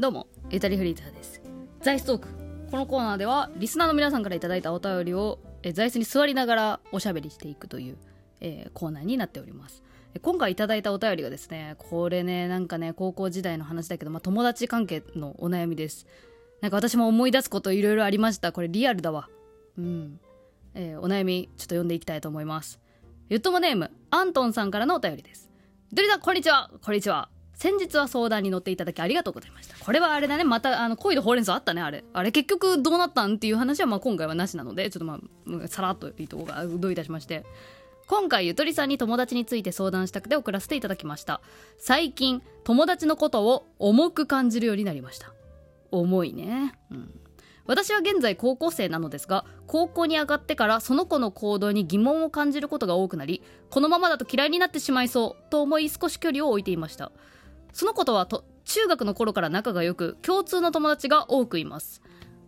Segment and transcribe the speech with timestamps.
[0.00, 1.42] どうも、ゆたりフリーターです。
[1.82, 2.28] 座椅子トーク。
[2.70, 7.98] このコーナーでは、リスナーの皆さんからいただいたお便りを、え座椅子に座りながらおしゃべりしていくという、
[8.40, 9.82] えーコーナーになっております。
[10.22, 16.06] 今回いただいたお便りがですね、これね、なんかね、高校時代の話だけど、まあ、友達関係のお悩みです。
[16.62, 18.52] なんか私も思い出すこといろいろありました。
[18.52, 19.28] これリアルだわ。
[19.76, 20.18] うん。
[20.72, 22.80] えーお悩み、ちょっと読んでいきたいと思います。
[23.28, 25.50] ゆっともネーム、アントンさんからのお便りです。
[25.92, 26.70] ドリさん、こんにちは。
[26.82, 27.28] こんにちは。
[27.60, 29.76] 先日は相談に乗っていただきありがとうございました。
[29.84, 30.44] これはあれだね。
[30.44, 32.04] また、あの、恋のほうれん草あったね、あれ。
[32.14, 35.20] あれ結局どうなったんっていう話は、まあ今回はなしなので、ちょっとま
[35.62, 37.44] あ、さらっといいとこが、どういたしまして。
[38.06, 41.40] 今回ゆとりさんに友達について相談したくて送らせていただきました
[41.78, 45.32] 最近友達のことを重く感じるようになりました
[45.92, 47.20] 重いねうん
[47.66, 57.12] 私は現在高校生なのですが高校に上がってからその子の行動に疑問を感じることが多くなりこのままだと嫌いになってしまいそうと思い少し距離を置いていました
[57.72, 62.02] その子とはと中学の頃から仲が良く共通の友達が多くいます。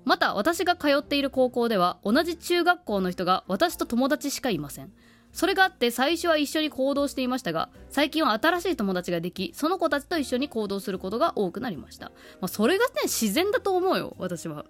[0.05, 4.93] また私が通っている高校では同じ中学校の人が私と友達しかいません。
[5.33, 14.67] それがあって最初は一緒に行動していましたが最近は新しい友達ができその子たちと一緒に行動することが多くなりました、まあ、それがね自然だと思うよ私は。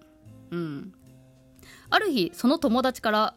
[0.51, 0.93] うん。
[1.89, 3.35] ある日その友達から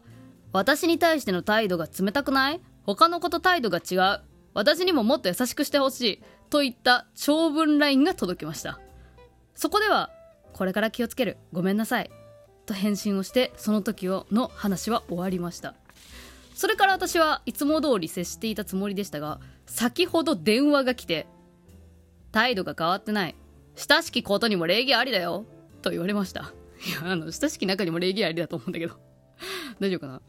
[0.53, 2.61] 私に対しての態度が冷たくない？
[2.85, 4.21] 他の子と態度が違う？
[4.57, 8.79] 私にももっと優しくしてほしいといった長文 LINE が届きました。
[9.53, 10.09] そこでは
[10.53, 12.09] これから気をつけるごめんなさい
[12.65, 15.75] と返信をしてその時をの話は終わりました。
[16.55, 21.27] それから私はいつも通り接していたつもりでしたが先ほど電話が来て
[22.31, 23.35] 態度が変わってない。
[23.75, 25.45] 親しきことにも礼儀ありだよ
[25.83, 26.51] と言われました。
[26.83, 28.95] いやあの親しき中にも礼儀ありだと思うんだけど。
[29.79, 30.21] 大丈夫かな？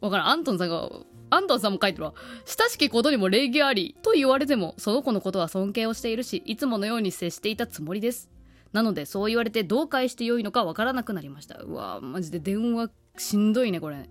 [0.00, 0.28] わからん。
[0.30, 0.90] アントンさんが
[1.32, 2.12] アントンさんも書いてるわ。
[2.44, 8.28] 親しきことにも礼儀ありと言われてもその子のことは尊敬をしているしいつものように接していたつもりです。
[8.72, 11.56] なのでそう言われてどう返してよいのかわからなくなりました。
[11.56, 14.10] うわマジで電話しんどいねこれ。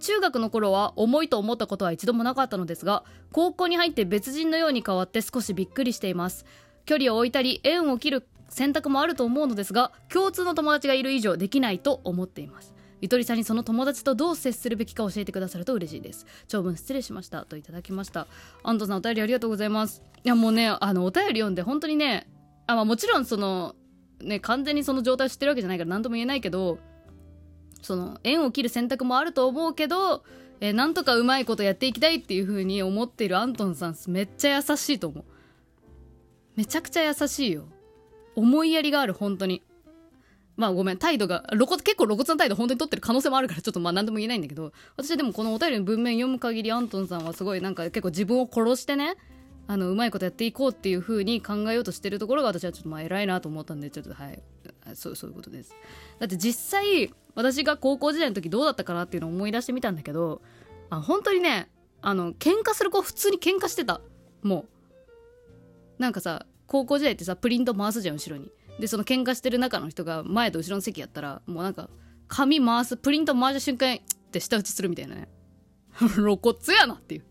[0.00, 6.44] 中学の頃は重いと思ったことは一度もなかったのですが高校に入って別人のように変わって少しびっくりしています。
[6.84, 12.73] 距離を置いたり縁を切る選択もあると思うのですが共通の友達がいる以上できないと思っています。
[13.04, 16.24] ゆとりさんにその友達とどう接するべきか教えてくださると嬉しいです。
[16.48, 18.26] 長文失礼しましたといただきました。
[18.62, 20.02] アントさんお便りありがとうございます。
[20.24, 22.26] いやもうねあのお便り読んで本当にね
[22.66, 23.74] あ、まあ、もちろんその
[24.22, 26.78] ね完全にその状態を知ってるわけじゃないから何とも言えないけど
[27.82, 30.24] その縁を切る選択もあると思うけど、
[30.62, 35.24] えーなんとかうまいことやっていきたいっていう風に思っているアントンさんめっちゃ優しいと思う。
[36.56, 37.64] めちゃくちゃ優しいよ。
[38.34, 39.62] 思いやりがある本当に。
[40.56, 49.16] まあごめん態度が露骨結構露骨な態度本当に取ってる可能性もあるからちょっとまあ何とも言えないんだけど私はでもこのお便りの文面読む限りアントンさんはすごいなんか結構自分を殺してね
[49.66, 54.42] あのうまいことやっていこうっていう風に考えようとしてるところが私はちょっとまあ偉いなと思ったんでちょっとはい。
[54.94, 55.74] そうそういうことです。
[56.18, 60.42] だって実際私が高校時代の時どうだったかなっていうのを思い出してみたんだけど
[60.90, 61.70] あ本当にね
[62.02, 64.00] あの喧嘩する子普通に喧嘩してた。
[64.42, 64.68] もう。
[65.98, 68.50] なんかさ高校時代ってさプリント回すじゃん後ろに。
[68.78, 71.88] でその喧嘩してる中の人が前と後ろの席やったらもうなんか
[72.28, 73.98] 紙回すプリント回した瞬間っ
[74.32, 75.28] て舌打ちするみたいなね。
[76.14, 77.22] 露骨やなっていう。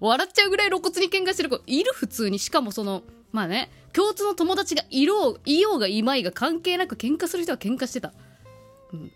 [0.00, 2.38] 笑っちゃうぐらい露骨に喧嘩してる子いる普通に。
[2.38, 8.12] しかもそのまあね共通の友達がいろういようがいまいが関係なく喧嘩する人は喧嘩してた。
[8.92, 9.12] うん。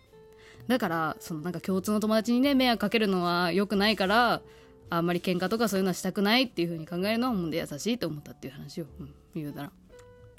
[0.68, 4.42] だからそのなんか共通の友達にね迷惑かけるのは良くないから
[4.90, 9.72] あんまり喧嘩とかそういうのはしたくないっていう風に考えるのはもんで優しいと思ったっていう話を、うん、言うなら。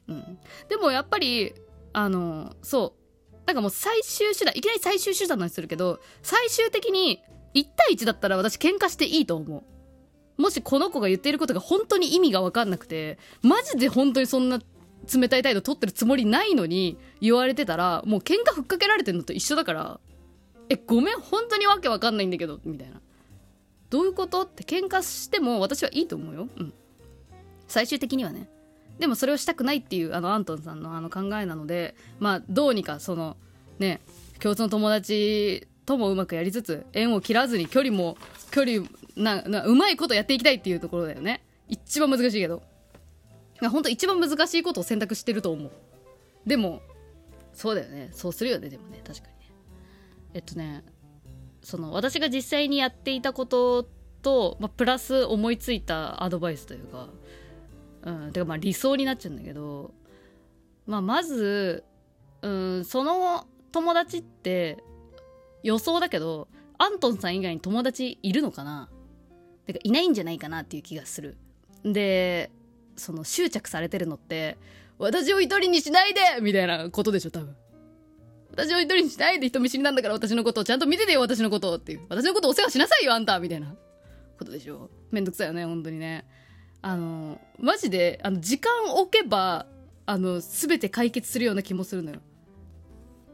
[0.08, 0.40] うん。
[0.70, 1.54] でもやっぱり
[1.94, 3.06] あのそう。
[3.46, 7.22] なんかもう最終手段いきなり最終手段の話するけど最終的に
[7.54, 9.64] 1対1だったら私喧嘩していいと思
[10.38, 10.42] う。
[10.42, 14.60] もしこの子が言っていることが本当に意味が分かんなくてマジで本当にそんな
[15.14, 20.00] 冷たい態度取ってるつもりないのに言われてたらもう喧嘩ふっかけられてるのと一緒だから
[20.70, 23.00] えごめん本当にわけわかんないんだけどみたいな。
[23.92, 24.42] どういうこと？
[24.42, 26.50] って喧嘩しても私はいいと思うよ。
[26.58, 26.74] うん。
[27.68, 28.50] 最終的にはね。
[29.00, 33.38] でもそれをしたくないっていうあのアントンさんのあの考えなのでまあどうにかその
[33.80, 34.02] ね
[34.40, 38.18] 共通の友達ともうまくやりつつ縁を切らずに距離も
[38.52, 38.84] 距離
[39.16, 41.44] ななうまいことやっていきたいっていうところだよね。
[41.68, 42.62] 一番難しいけど。
[43.72, 45.72] 本当一番難しいことを選択してると思う。
[46.46, 46.82] でも
[47.54, 48.10] そうだよね。
[48.12, 49.02] そうするよねでもね。
[49.06, 49.52] 確かにね。
[50.34, 50.84] えっとね
[51.64, 53.88] その私が実際にやっていたこと
[54.22, 57.08] と、まあ、プラス思いついたアドバイスというか
[58.06, 59.94] うんてかまあ理想になっちゃうんだけど
[60.88, 61.84] まあまず
[62.42, 64.82] うんその友達って
[65.64, 66.48] 予想だけど
[66.78, 68.90] アントンさん以外に友達いるのかな？
[69.66, 71.38] てかいないんじゃないかなっていう気がする
[71.84, 72.52] で
[72.96, 74.58] その執着されてるのって
[74.98, 77.54] 私を一人にしないでみたいなことでしょ、多分。
[78.52, 82.06] 私を一人にしないで人見知りなんだから私のことをちゃんと見ててよ、私のことっていう。
[82.08, 83.76] 私のことお世話しなさいよ、あんたみたいな
[84.38, 84.90] ことでしょ。
[85.12, 86.26] めんどくさいよね、本当にね。
[86.86, 89.66] あの、マジで、あの、時間置けば、
[90.06, 92.20] あの、すべて解決するような気もするのよ。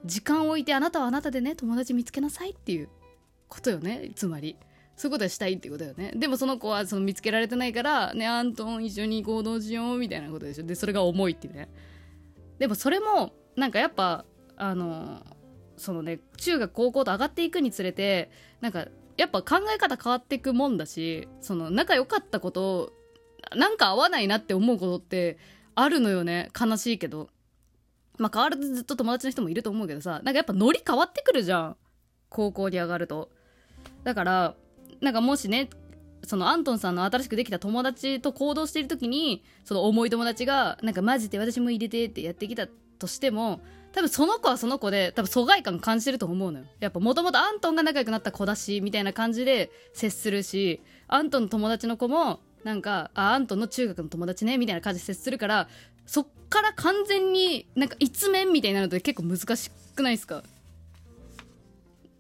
[0.05, 2.87] 時間置いてあなたはあなたでね、友達見つけなさいっていう
[3.49, 4.55] ことよね、つまり。
[4.95, 6.13] そういうことはしたいってことよね。
[6.15, 10.63] でもその子はその見つけられてないから、ね、アントン一緒に行動しようみたいなことでしょ。
[10.63, 11.67] で、それが重いっていうね。
[12.57, 14.23] でもそれも、なんかやっぱ、
[14.55, 15.25] あの、
[15.75, 18.31] そのね、中学高校と上がっていくにつれて、
[18.61, 18.87] なんか、
[19.17, 22.93] やっぱ考え方変わっていくもんだし、その仲良かったことを、
[23.55, 25.37] なんか合わないなって思うことって
[25.75, 26.49] あるのよね。
[26.59, 27.29] 悲しいけど。
[28.17, 31.77] まあ変わらずずっと友達の人もいると思うけどさ、なんかやっぱノリ変わってくるじゃん。
[32.29, 33.29] 高校に上がると。
[34.03, 34.55] だから、
[35.01, 35.69] なんかもしね、
[36.23, 42.67] そのアントンさんの新しくできた友達と行動している時に、その重い友達が、なんかマジで私も入れてってやってきた
[42.99, 43.61] としても、
[43.91, 46.65] 多分その子はその子で、多分疎外感感じてると思うのよ。
[46.79, 55.67] やっぱもともとアントンが仲良くなった子だし、みたいな感じで接するし、アントンの友達の子も、なんか、あ、アントンの中学の友達ね、みたいな感じで接するから、
[56.05, 60.43] そっから完全になんか一面みたいになると結構難しくないですか？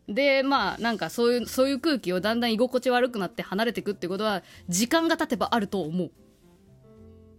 [0.07, 6.11] でまあなんかそういうそういう空気をだんだん居心地悪くなって離れていくってことは時間が経てばあると思う、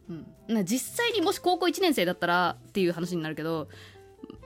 [0.09, 0.13] う
[0.61, 3.69] ん、実際にもし高校1年生だったらっていう話になるけど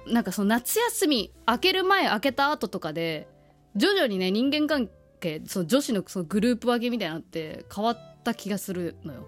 [0.07, 3.29] なんかその夏休み明ける前明けた後とかで
[3.75, 4.89] 徐々にね人間関
[5.21, 9.27] 係その女子のそのグループ分けみたいなのって変わってた気がするのよ。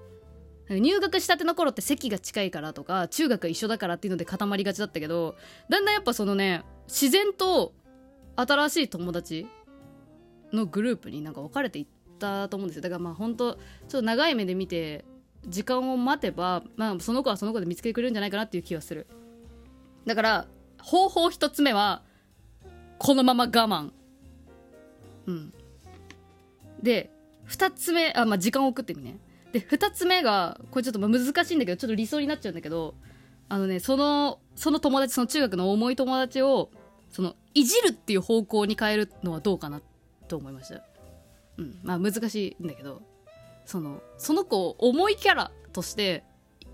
[0.71, 5.35] 入学したての頃って席が近いからとか中学が一緒だからっていうので固まりがちだったけど
[5.71, 7.73] だんだんやっぱそのね自然と
[8.37, 9.47] 新しい友達
[10.53, 11.87] のグループになんか分かれていっ
[12.19, 12.83] たと思うんですよ。
[12.83, 15.07] だからまあ本当ちょっと長い目で見て
[15.47, 19.07] 時間を待てば、まあ、その子はその子で見つけてくれるんじゃないかなっていう気はする。
[20.05, 20.47] だから
[20.83, 22.03] 方法一つ目は
[22.99, 23.91] このまま我慢。
[25.27, 25.55] うん。
[26.83, 27.11] で
[27.49, 29.19] 二つ目あまあ時間を送ってみね。
[29.53, 32.95] で二つ目がこれちょっと難しいんだけどちょっと理想になっちゃうんだけど
[33.49, 36.71] あのねそのその友達その中学の重い友達を
[37.09, 39.81] そのいじるっていう方向に変えるのはどうかな
[40.29, 40.83] と思いました。
[41.57, 43.03] うんまあ難しいんだけど
[43.65, 46.25] そのその子を重いキャラとして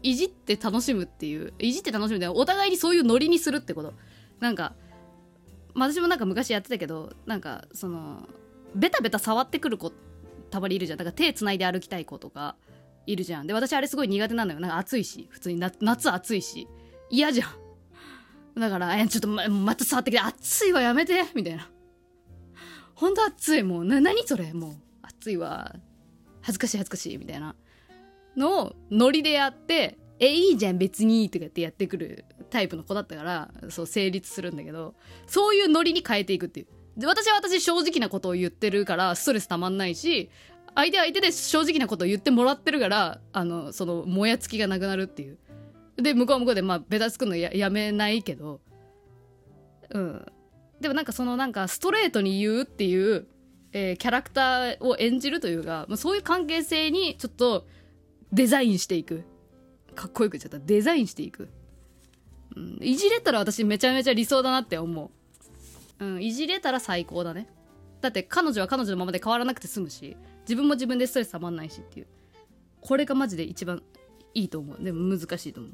[0.03, 3.95] いじって楽しむっていういじって楽しむってお互いにそういうノリにするってこと。
[4.41, 4.75] なんか、
[5.73, 8.29] まあ、私もなんか昔やってたけどなんかその
[8.75, 9.93] ベタベタ触ってくる子
[10.55, 12.57] たまにいるじゃんだから手つないで歩きたい子とか
[13.07, 16.69] いるじゃんで私あれすごい苦手なのよなんか暑いし普通に夏暑いし
[17.11, 17.65] 嫌じゃん
[18.61, 21.69] だから、え、ちょっとま、また触ってきて、熱いわ、やめてみたいな。
[22.95, 23.85] ほんと熱い、もう。
[23.85, 24.53] な、何それ？
[24.53, 25.75] もう、熱いわ。
[26.41, 27.57] 恥ずかしい恥ずかしい、みたいな。
[28.37, 34.95] のを、ノリでやって、え、いいじゃん、別に、とかってやってくるタイプの子だったから、そう、成立するんだけど、
[35.27, 36.67] そういうノリに変えていくっていう。
[36.97, 40.31] で、私は私正直なことを言ってるから、ストレスたまんないし、
[40.75, 45.39] 相手は相手で正直なことを言ってもらってるから、あの、その、もやつきがなくなるっていう。
[45.97, 48.61] で向こうは向こうでまあベタつくのややめないけど。
[49.91, 50.27] うん。
[50.81, 53.27] でもなんかそのなんかストレートに言うっていう、
[53.73, 57.67] えー、キャラクターを演じるというか、まあ、そういう関係性にちょっと
[58.33, 59.25] デザインしていく。
[59.95, 60.59] かっこよく言っちゃった。
[60.59, 61.49] デザインしていく、
[62.57, 65.11] うん、いじれたら私めちゃめちゃ理想だなって思う、
[66.01, 67.49] うん、いじれたら最高だね。
[68.01, 72.07] だって彼女は彼女のままで変わらなくて済むし自分も自分でストレスたまんないしっていう。
[72.81, 73.83] これがマジで一番
[74.35, 74.83] いいと思う。
[74.83, 75.73] でも難しいと思う、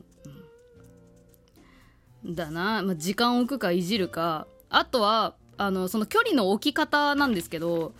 [2.27, 4.47] うん、だな、まあ、時間を置くかいじるか。
[4.69, 7.93] あとはあのその距離の置き方なんですけど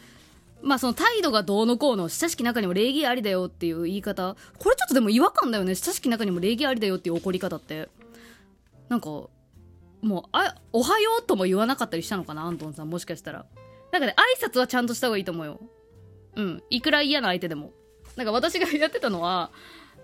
[0.63, 4.37] まあその態度がどうのこうの親しき中にも礼儀ありだよっていう言い方。
[4.59, 5.75] これちょっとでも違和感だよね。
[5.75, 7.89] 親しき中にも礼儀ありだよっていう怒り方って。
[8.89, 9.09] なんか
[10.03, 13.47] もうあおはようとも言わなかったりしたのかなアントンさんもしかしたら
[13.93, 15.61] なんかね挨拶はちゃんとした方がいいと思うよ
[16.37, 17.73] うんいくら嫌な相手でも
[18.17, 19.51] なんか私がやってたのは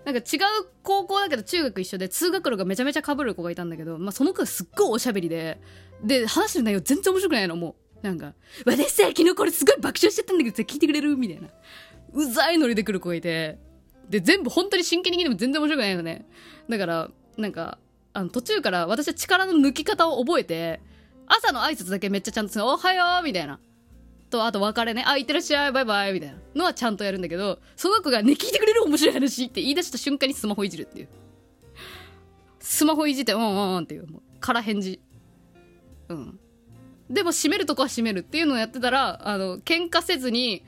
[0.05, 5.59] なんか違う高校だけど中学一緒で通学路がめちゃめちゃ被る子がいたんだけど、まあ、その子がすっごいおしゃべりで、
[6.01, 8.05] で、話してる内容全然面白くないの、もう。
[8.05, 8.33] なんか、
[8.65, 11.17] 私さ、昨日これすごい爆笑しちゃったんだけどさ、聞いてくれる？
[11.17, 11.49] みたいな。
[12.13, 13.59] うざいノリで来る子がいて、
[14.07, 16.25] で、全部本当に真剣に聞いても全然面白くないのね。
[16.69, 17.77] だから、なんか、
[18.17, 20.81] あの、途中から私は力の抜き方を覚えて、
[21.27, 23.59] 朝の挨拶だけめっちゃちゃんとするおはようみたいな。
[24.31, 31.09] と、あと別れね、あ、いってらっしゃい、バイバイ、みたいなのはちゃんとやるんだけど、その子がね、聞いてくれる面白い話って言い出した瞬間にスマホいじるっていう。
[32.59, 34.99] スマホいじって、うんうんうんっていう、もう、空返事。
[36.09, 36.39] うん。
[37.11, 40.65] でも閉めるとこは閉めるっていうのをやってたら、あの、喧嘩せずに、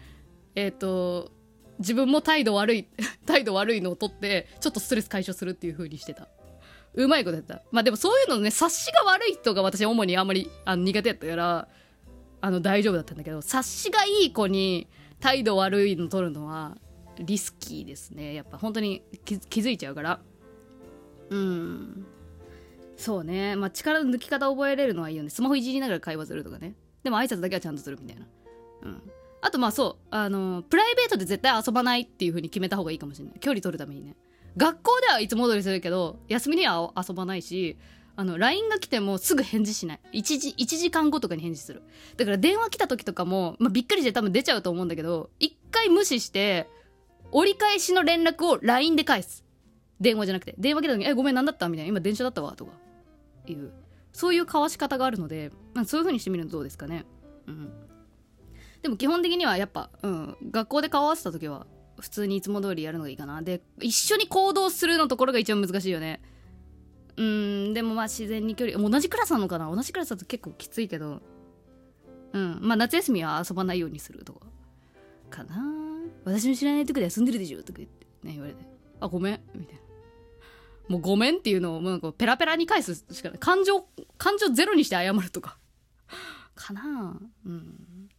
[0.53, 1.31] えっ、ー、と、
[1.79, 2.87] 自分も態度悪い、
[3.25, 6.27] 態度悪いのを取って、ちょっとストレス解消するっていう風にしてた。
[6.99, 7.61] うまいことやった。
[7.71, 11.67] まあでもそういうのね察しが悪い人が私主にあんまりあの苦手やったから
[12.41, 14.87] あの大丈夫だったんだけど察しがいい子に
[15.21, 16.77] 態度悪いの取るのは
[17.17, 18.33] リスキーですね。
[18.33, 20.19] やっぱ本当に気づいちゃうから。
[21.29, 22.05] うん。
[22.97, 23.55] そうね。
[23.55, 25.29] まあ力の抜き方覚えれるのはいいよね。
[25.29, 26.75] スマホいじりながら会話するとかね。
[27.03, 28.25] でも挨拶だけはちゃんとするみたいな。
[28.83, 29.01] うん。
[29.41, 30.07] あとまあそう。
[30.11, 33.39] あのプライベートで絶対遊ばないっていう風に決めた方がいいかもしれない。
[33.39, 34.15] 距離取るためにね。
[34.57, 37.77] 学校ではいつも通りするけど休みには遊ばないし
[38.15, 39.99] あの LINE が来てもすぐ返事しない。
[40.13, 41.81] 1時 ,1 時間後とかに返事する。
[42.17, 46.67] だから電話来た時とかも、まあ、びっくりして多分出ちゃうと思うんだけど一回無視して
[47.31, 49.45] 折り返しの連絡を LINE で返す。
[50.01, 52.73] 電話じゃなくて電話来た時に「えごめん何だった?」みたいな「今電車だったわ」とか
[53.47, 53.71] いう。
[54.11, 57.05] そういう交わし方があるので、まあ、そういう風にしてみるのどうですかね。
[57.47, 57.71] うん。
[58.81, 61.67] でも基本的にはやっぱ、うん、学校で顔合わせた時は
[61.99, 63.41] 普通にいつも通りやるのがいいかな。
[63.41, 66.21] で一緒に行動するのところが一番難しいよね。
[67.17, 69.73] うんでもまあ自然に距離同じクラスなのかな。
[69.73, 71.21] 同じクラスだと結構きついけど。
[72.31, 74.47] うんまあ夏休みは遊ばないようにするとか
[75.29, 75.63] かな。
[76.25, 78.65] 私の知らないとこで遊んでるでしょとか言ってね言われて。
[78.99, 79.81] あごめんみたいな。
[80.87, 83.39] もうごめんっていうのをもうなんかペラペラに返すしかない。
[83.39, 83.85] 感情
[84.17, 85.57] 感情ゼロにして謝るとか。
[86.55, 87.19] かな。
[87.45, 88.09] うん。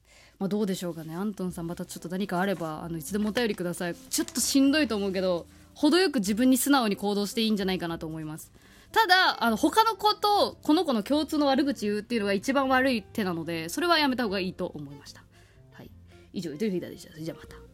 [0.41, 1.15] まあ、どうでしょうかね。
[1.15, 3.95] アントンさんまたちょっと何かあればあのいつでもお便りください。
[3.95, 8.51] ちょっとしんどいと思うけど程よく自分に素直に行動していいんじゃないかなと思います。
[8.91, 15.23] ただあの他の子とこの子の共通の悪口言うっていうのが一番悪い手なのでそれはやめた方がいいと思いました。
[15.75, 15.91] はい。
[16.33, 17.21] 以上ゆとりフィーダーでした。
[17.21, 17.70] じゃあまた。